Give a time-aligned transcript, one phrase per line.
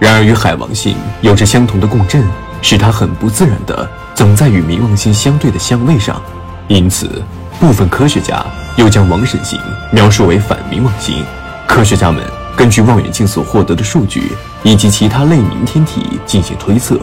[0.00, 2.24] 然而与海王星有着相同的共振，
[2.62, 6.20] 使它很不自然地总在与冥王星相对的相位上。
[6.68, 7.22] 因此，
[7.60, 8.42] 部分科学家
[8.76, 9.60] 又将王神星
[9.92, 11.22] 描述为反冥王星。
[11.66, 12.24] 科学家们
[12.56, 14.32] 根据望远镜所获得的数据
[14.62, 16.98] 以及其他类冥天体进行推测，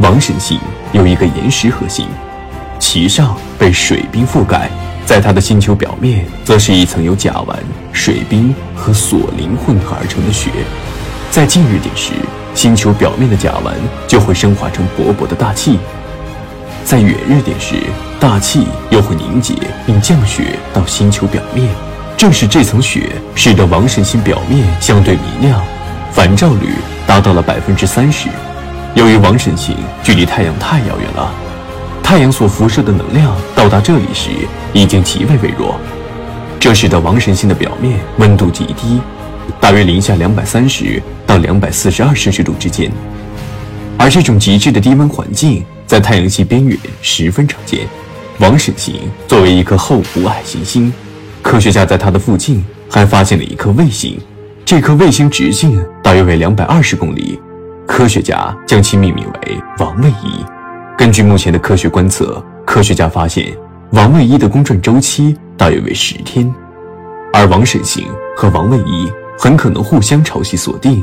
[0.00, 0.58] 王神星
[0.92, 2.06] 有一个岩石核心，
[2.80, 4.68] 其上被水冰覆盖，
[5.06, 7.54] 在它的星球表面则是一层由甲烷、
[7.92, 10.50] 水冰和索林混合而成的雪。
[11.30, 12.10] 在近日点时，
[12.56, 13.70] 星球表面的甲烷
[14.08, 15.78] 就会升华成薄薄的大气，
[16.84, 17.76] 在远日点时，
[18.18, 19.54] 大气又会凝结
[19.86, 21.68] 并降雪到星球表面。
[22.16, 25.62] 正是这层雪使得王神星表面相对明亮，
[26.10, 26.74] 反照率
[27.06, 28.28] 达到了百分之三十。
[28.96, 31.32] 由于王神星距离太阳太遥远了，
[32.02, 34.30] 太阳所辐射的能量到达这里时
[34.72, 35.76] 已经极为微弱，
[36.58, 39.00] 这使得王神星的表面温度极低。
[39.60, 42.90] 大约零下两百三十到两百四十二摄氏度之间，
[43.96, 47.80] 而这种极致的低温环境在太阳系边缘十分常见。
[48.38, 48.94] 王神星
[49.28, 50.92] 作为一颗厚朴矮行星，
[51.42, 54.18] 科学家在它的附近还发现了一颗卫星，
[54.64, 57.38] 这颗卫星直径大约为两百二十公里，
[57.86, 60.44] 科学家将其命名为王卫一。
[60.96, 63.54] 根据目前的科学观测，科学家发现
[63.92, 66.50] 王卫一的公转周期大约为十天，
[67.32, 68.06] 而王神星
[68.36, 69.10] 和王卫一。
[69.42, 71.02] 很可能互相潮汐锁定，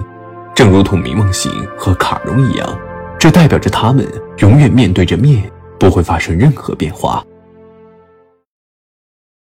[0.54, 2.80] 正如同冥王星和卡戎一样，
[3.18, 4.08] 这代表着他们
[4.38, 7.26] 永远面对着面，不会发生任何变化。